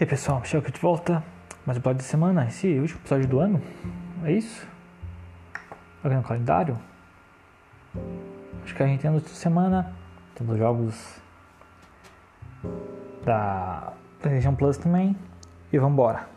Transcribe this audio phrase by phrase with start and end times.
[0.00, 1.24] E aí pessoal, Michel aqui de volta.
[1.66, 3.60] Mais um episódio de semana, esse último episódio do ano.
[4.22, 4.64] É isso?
[6.04, 6.78] Aqui no calendário.
[8.62, 9.92] Acho que a gente tem a semana.
[10.36, 11.20] Temos jogos
[13.24, 15.16] da PlayStation Plus também.
[15.72, 16.28] E vambora.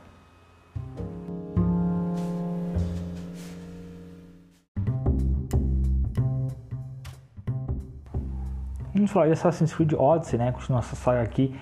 [8.95, 10.51] Vamos falar de Assassin's Creed Odyssey, né?
[10.51, 11.55] Continua essa saga aqui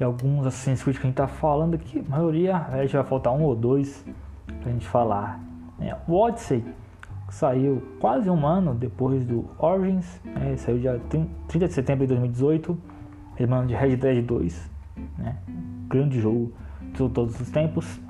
[0.00, 2.02] de alguns Assassin's Creed que a gente tá falando aqui.
[2.08, 4.02] A maioria, a gente vai faltar um ou dois
[4.62, 5.38] pra gente falar.
[5.78, 6.64] É, o Odyssey
[7.28, 10.56] saiu quase um ano depois do Origins, né?
[10.56, 10.98] saiu dia
[11.46, 12.78] 30 de setembro de 2018,
[13.38, 14.70] irmão de Red Dead 2,
[15.18, 15.36] né?
[15.86, 18.00] grande jogo de todos os tempos,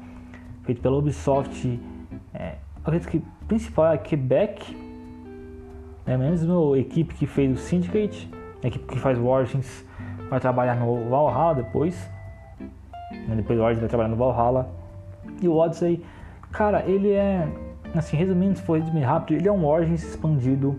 [0.62, 1.80] feito pela Ubisoft.
[2.32, 4.76] É, acredito que principal é Quebec,
[6.06, 8.30] é a equipe que fez o Syndicate,
[8.62, 9.89] a equipe que faz o Origins
[10.30, 12.10] vai trabalhar no Valhalla depois.
[13.28, 14.70] Né, depois o Origins vai trabalhar no Valhalla.
[15.42, 16.02] E o Odyssey,
[16.52, 17.46] cara, ele é.
[17.94, 20.78] Assim, resumindo, se for resumir rápido, ele é um Origins expandido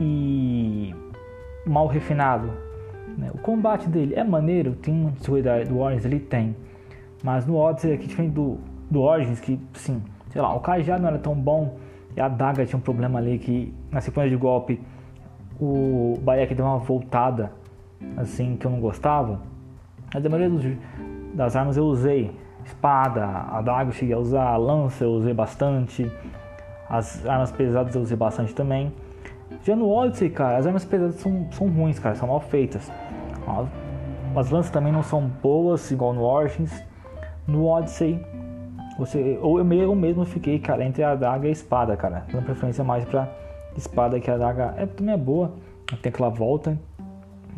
[0.00, 0.94] e
[1.66, 2.48] mal refinado.
[3.18, 3.28] Né?
[3.34, 6.54] O combate dele é maneiro, tem uma dificuldade do Origins, ele tem.
[7.24, 10.00] Mas no Odyssey aqui, diferente do, do Origins, que, sim,
[10.30, 11.76] sei lá, o cajado não era tão bom
[12.16, 14.80] e a daga tinha um problema ali que na sequência de golpe
[15.60, 17.52] o Bayek deu uma voltada
[18.16, 19.40] assim que eu não gostava.
[20.12, 20.78] Mas a maioria dos,
[21.34, 22.30] das armas eu usei.
[22.64, 26.10] Espada, adaga eu cheguei a usar, lança eu usei bastante.
[26.88, 28.92] As armas pesadas eu usei bastante também.
[29.64, 32.90] Já no Odyssey, cara, as armas pesadas são, são ruins, cara, são mal feitas.
[34.36, 36.82] As lanças também não são boas, igual no Origins.
[37.46, 38.24] No Odyssey,
[38.96, 42.24] você, ou eu mesmo, eu mesmo fiquei, cara, entre a adaga e a espada, cara.
[42.30, 43.28] Dando preferência mais pra
[43.76, 45.52] espada que a adaga é, também é boa.
[46.02, 46.78] Tem aquela volta.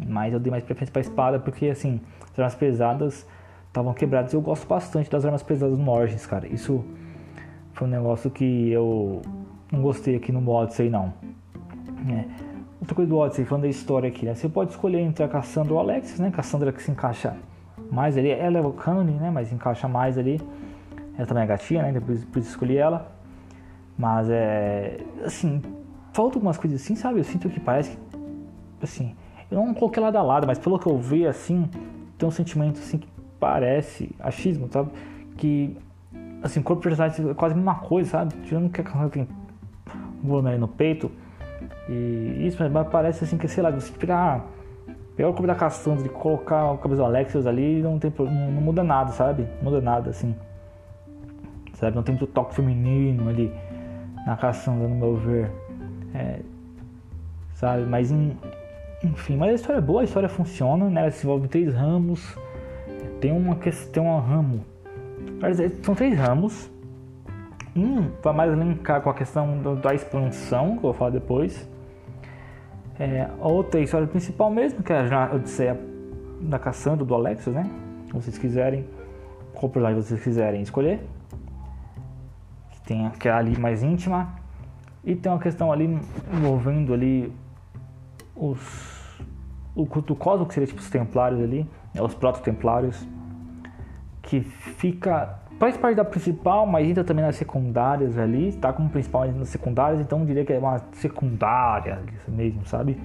[0.06, 2.00] Mas eu dei mais preferência para espada porque, assim,
[2.33, 3.27] as armas pesadas
[3.69, 4.33] estavam quebradas.
[4.33, 6.46] Eu gosto bastante das armas pesadas no Origins, cara.
[6.46, 6.85] Isso
[7.73, 9.23] foi um negócio que eu
[9.70, 11.13] não gostei aqui no Odyssey, não.
[12.11, 12.24] É.
[12.80, 14.35] Outra coisa do Odyssey, falando da história aqui, né?
[14.35, 16.30] Você pode escolher entre a Cassandra ou a Alexis, né?
[16.30, 17.36] Cassandra que se encaixa
[17.90, 18.30] mais ali.
[18.30, 19.30] Ela é o canon, né?
[19.30, 20.40] Mas encaixa mais ali.
[21.17, 21.92] Ela também é gatinha, né?
[21.92, 23.13] Depois, depois escolhi ela.
[23.96, 24.98] Mas é.
[25.24, 25.63] Assim,
[26.13, 27.20] falta algumas coisas assim, sabe?
[27.20, 27.98] Eu sinto que parece que.
[28.83, 29.14] Assim,
[29.52, 31.68] eu não coloquei lado a lado, mas pelo que eu vi, assim,
[32.17, 33.08] tem um sentimento assim que
[33.39, 34.90] parece achismo, sabe?
[35.36, 35.77] Que,
[36.42, 38.35] assim, corpo de personagem é quase a mesma coisa, sabe?
[38.45, 39.29] Tirando que a canção tem
[40.24, 41.11] um volume ali no peito.
[41.89, 44.46] E isso, mas parece assim que, sei lá, você pegar,
[45.17, 48.51] pegar o corpo da Cassandra e colocar o cabelo do Alexios ali, não, tem, não,
[48.51, 49.46] não muda nada, sabe?
[49.61, 50.34] Não muda nada, assim.
[51.74, 51.95] Sabe?
[51.95, 53.52] Não tem muito toque feminino ali
[54.24, 55.51] na Cassandra, no meu ver.
[56.14, 56.40] É,
[57.55, 57.84] sabe?
[57.84, 58.36] Mas em,
[59.05, 61.01] enfim, mas a história é boa, a história funciona, né?
[61.01, 62.39] Ela se envolve em três ramos.
[63.20, 64.64] Tem uma questão, um ramo.
[65.83, 66.70] São três ramos.
[67.74, 71.68] Um vai mais linkar com a questão da expansão, que eu vou falar depois.
[72.98, 75.80] É, outra é história principal mesmo, que é a Odisseia
[76.40, 77.69] da Cassandra, do Alexis, né?
[78.07, 78.86] Se vocês quiserem,
[79.55, 81.01] qual personagem vocês quiserem escolher.
[82.70, 84.34] Que tem aquela ali mais íntima.
[85.05, 85.98] E tem uma questão ali
[86.33, 87.33] envolvendo ali
[88.35, 88.93] os
[89.75, 93.07] o culto cósmico, que seria tipo os templários ali, né, os proto-templários,
[94.20, 95.39] que fica.
[95.59, 100.01] faz parte da principal, mas entra também nas secundárias ali, está como principal nas secundárias,
[100.01, 103.01] então diria que é uma secundária mesmo, sabe?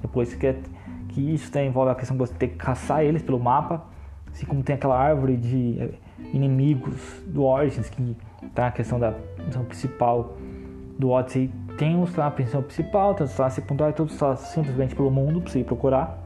[0.00, 0.56] Depois que, é,
[1.08, 3.84] que isso tem, envolve a questão de você ter que caçar eles pelo mapa,
[4.30, 5.94] assim como tem aquela árvore de eh,
[6.32, 8.16] inimigos do Origins, que
[8.54, 10.36] tá a questão da missão principal
[10.98, 15.40] do Odyssey tem na pensão principal, tem uns na secundária, todos só simplesmente pelo mundo
[15.40, 16.18] para você procurar.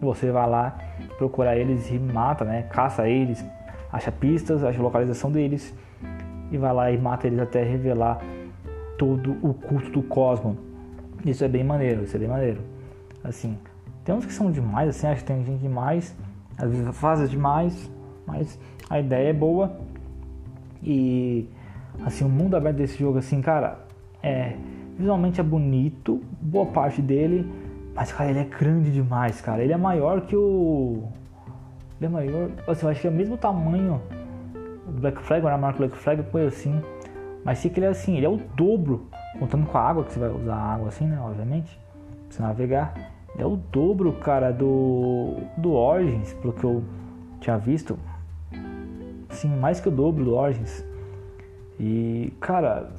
[0.00, 0.78] Você vai lá
[1.18, 2.62] procurar eles e mata, né?
[2.64, 3.44] Caça eles,
[3.92, 5.74] acha pistas, acha localização deles
[6.50, 8.20] e vai lá e mata eles até revelar
[8.98, 10.56] todo o culto do cosmo.
[11.24, 12.60] Isso é bem maneiro, isso é bem maneiro.
[13.24, 13.58] Assim,
[14.04, 16.14] tem uns que são demais, assim, acho que tem gente demais,
[16.56, 17.90] às vezes faz demais,
[18.26, 18.58] mas
[18.88, 19.76] a ideia é boa.
[20.82, 21.48] E
[22.04, 23.80] assim, o mundo aberto desse jogo, assim, cara,
[24.22, 24.56] é,
[24.96, 27.50] visualmente é bonito, boa parte dele,
[27.94, 29.62] mas cara, ele é grande demais, cara.
[29.62, 31.04] Ele é maior que o.
[31.98, 32.50] Ele é maior.
[32.68, 34.02] Assim, eu acho que é o mesmo tamanho
[34.86, 36.80] do Black Flag, ou na marca Black Flag, coisa assim.
[37.42, 39.06] Mas se que ele é assim, ele é o dobro,
[39.38, 41.18] contando com a água, que você vai usar a água assim, né?
[41.20, 41.78] Obviamente,
[42.28, 42.94] pra você navegar.
[43.34, 45.36] Ele é o dobro, cara, do.
[45.56, 46.82] do Origins, pelo que eu
[47.40, 47.98] tinha visto.
[49.30, 50.84] Sim, mais que o dobro do Origins.
[51.78, 52.90] E, cara,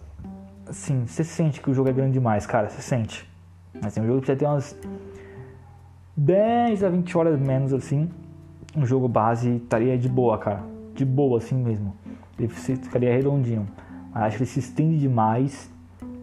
[0.70, 3.28] assim, você sente que o jogo é grande demais, cara, você sente.
[3.84, 4.78] Assim, o jogo precisa ter umas
[6.16, 8.10] 10 a 20 horas menos, assim,
[8.76, 10.64] um jogo base estaria de boa, cara.
[10.94, 11.96] De boa, assim mesmo.
[12.38, 13.68] Ele ficaria redondinho.
[14.14, 15.72] Mas acho que ele se estende demais,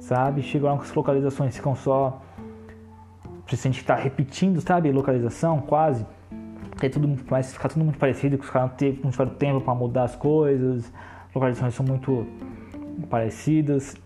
[0.00, 0.42] sabe?
[0.42, 2.20] Chega lá com as localizações, ficam só.
[3.46, 4.90] Você sente que tá repetindo, sabe?
[4.90, 6.06] Localização, quase.
[6.82, 9.74] É tudo muito mais, fica tudo muito parecido, que os caras não tiveram tempo para
[9.74, 10.92] mudar as coisas.
[11.28, 12.26] As localizações são muito
[13.08, 13.96] parecidas.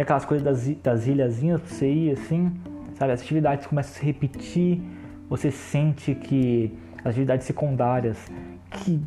[0.00, 2.50] Tem aquelas coisas das, das ilhazinhas pra você ir assim,
[2.94, 3.12] sabe?
[3.12, 4.80] As atividades começam a se repetir.
[5.28, 8.16] Você sente que as atividades secundárias,
[8.70, 8.98] que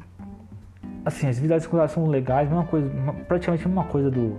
[1.04, 2.88] assim, as atividades secundárias são legais, mesma coisa,
[3.28, 4.38] praticamente a mesma coisa do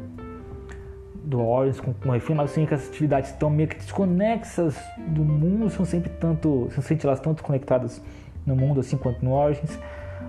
[1.24, 4.80] do Origins com, com o refém, mas assim que as atividades estão meio que desconexas
[5.08, 8.00] do mundo, são sempre tanto, são sente elas tanto conectadas
[8.46, 9.76] no mundo assim quanto no Origins.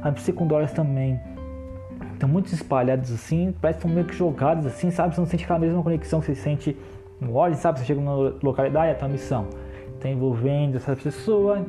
[0.02, 1.20] As secundárias também
[2.26, 5.14] estão muito espalhadas assim, parece que estão meio que jogadas assim, sabe?
[5.14, 6.78] Você não sente aquela mesma conexão que você sente
[7.20, 7.80] no Origins, sabe?
[7.80, 9.48] Você chega numa localidade, é a tua missão
[9.96, 11.66] está envolvendo essa pessoa,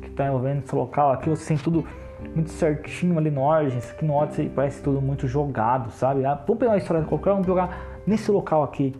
[0.00, 1.86] que está envolvendo esse local aqui, você sente tudo
[2.34, 6.24] muito certinho ali no Origins, aqui no Odyssey parece tudo muito jogado, sabe?
[6.24, 8.94] Ah, vamos pegar uma história de qualquer, vamos jogar nesse local aqui.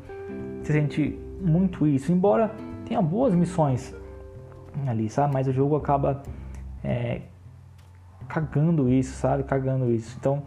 [0.62, 2.52] Você sente muito isso, embora
[2.86, 3.94] tenha boas missões
[4.86, 5.34] ali, sabe?
[5.34, 6.22] Mas o jogo acaba
[6.84, 7.22] é,
[8.28, 9.42] cagando isso, sabe?
[9.42, 10.16] Cagando isso.
[10.20, 10.42] Então,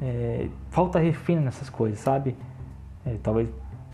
[0.00, 2.36] é, falta refino nessas coisas, sabe?
[3.04, 3.48] É, talvez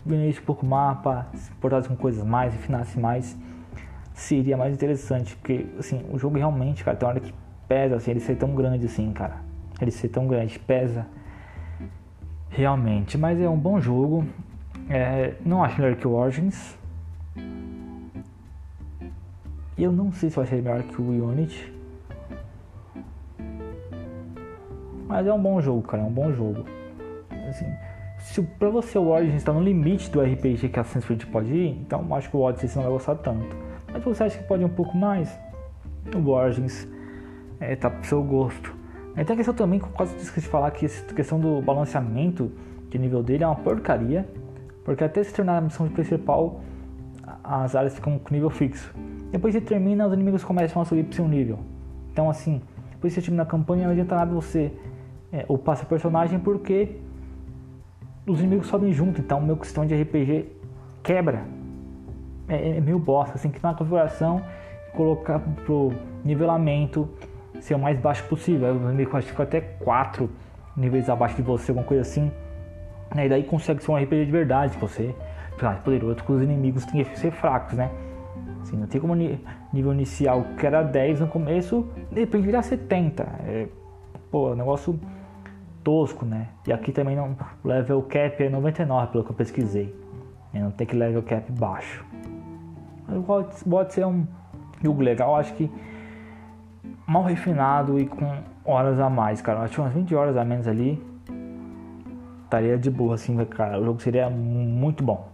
[0.05, 3.37] diminuísse um pouco o mapa, se importasse com coisas mais, refinasse mais,
[4.13, 5.35] seria mais interessante.
[5.35, 7.33] Porque, assim, o jogo realmente, cara, tem hora que
[7.67, 9.37] pesa, assim, ele ser tão grande assim, cara.
[9.81, 11.05] Ele ser tão grande, pesa
[12.49, 13.17] realmente.
[13.17, 14.25] Mas é um bom jogo.
[14.89, 16.77] É, não acho melhor que o Origins.
[19.77, 21.76] Eu não sei se vai ser melhor que o Unity.
[25.17, 26.03] Mas é um bom jogo, cara.
[26.03, 26.63] É um bom jogo.
[27.49, 27.65] Assim,
[28.19, 31.69] se pra você o Origins está no limite do RPG que a Assassin's pode ir,
[31.81, 33.55] então acho que o Odyssey você não vai gostar tanto.
[33.91, 35.35] Mas você acha que pode ir um pouco mais,
[36.15, 36.87] o Origins
[37.59, 38.75] é, tá pro seu gosto.
[39.15, 42.51] Aí tem a questão também, quase esqueci de falar, que a questão do balanceamento
[42.87, 44.29] de nível dele é uma porcaria.
[44.85, 46.61] Porque até se tornar a missão principal,
[47.43, 48.93] as áreas ficam com nível fixo.
[49.31, 51.57] Depois que termina, os inimigos começam a subir pro seu nível.
[52.11, 52.61] Então assim,
[52.91, 54.71] depois que você termina a campanha, não adianta nada você
[55.31, 56.97] é, upar seu personagem porque
[58.25, 60.51] os inimigos sobem junto, então meu sistema de RPG
[61.03, 61.45] quebra.
[62.47, 64.41] É, é meio bosta, assim, que na configuração
[64.95, 65.93] colocar pro
[66.23, 67.09] nivelamento
[67.59, 68.73] ser o mais baixo possível.
[68.73, 70.29] Os inimigos acho que até 4
[70.75, 72.31] níveis abaixo de você, alguma coisa assim.
[73.15, 75.13] E daí consegue ser um RPG de verdade, você
[75.65, 77.89] mais poderoso, porque os inimigos têm que ser fracos, né?
[78.61, 83.23] Assim, não tem como nível inicial que era 10 no começo, de repente virar 70.
[83.23, 83.67] É,
[84.29, 84.99] pô, negócio
[85.87, 86.49] tosco, né?
[86.67, 89.95] E aqui também não, o level cap é 99, pelo que eu pesquisei.
[90.53, 92.05] Não tem que level cap baixo.
[93.07, 94.27] Mas pode ser um
[94.83, 95.71] jogo legal, acho que
[97.07, 99.61] mal refinado e com horas a mais, cara.
[99.61, 101.01] Acho que umas 20 horas a menos ali
[102.43, 103.79] estaria de boa, assim, cara.
[103.79, 105.29] O jogo seria muito bom.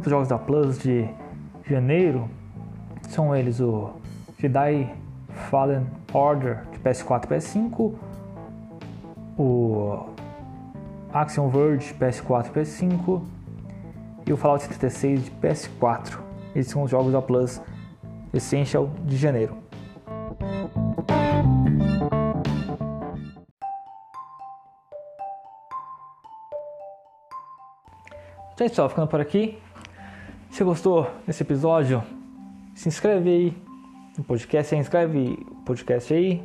[0.00, 1.10] Vamos para os jogos da Plus de
[1.68, 2.30] janeiro.
[3.10, 3.90] São eles o
[4.38, 4.90] Jedi
[5.50, 7.94] Fallen Order de PS4 e PS5,
[9.36, 10.06] o
[11.12, 13.22] Action Verge PS4 e PS5
[14.26, 16.18] e o Fallout 76 de PS4.
[16.54, 17.60] Esses são os jogos da Plus
[18.32, 19.54] Essential de janeiro.
[28.54, 29.58] Então é isso, ficando por aqui.
[30.50, 32.02] Se gostou desse episódio,
[32.74, 33.56] se inscreve aí
[34.18, 36.42] no podcast, se inscreve no podcast aí,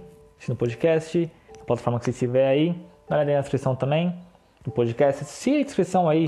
[0.47, 2.75] no podcast, na plataforma que você estiver aí,
[3.09, 4.15] dá na descrição também
[4.63, 5.25] do podcast.
[5.25, 6.27] Se a descrição aí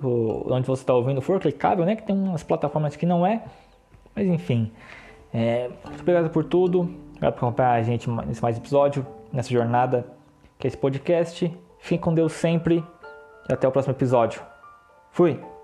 [0.00, 1.96] do, onde você está ouvindo for clicável, né?
[1.96, 3.44] Que tem umas plataformas que não é,
[4.14, 4.72] mas enfim.
[5.32, 10.06] É, muito obrigado por tudo, obrigado por acompanhar a gente nesse mais episódio, nessa jornada
[10.58, 11.54] que é esse podcast.
[11.78, 12.82] Fique com Deus sempre
[13.48, 14.40] e até o próximo episódio.
[15.10, 15.57] Fui!